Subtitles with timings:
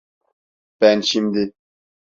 [0.81, 1.53] Ben şimdi…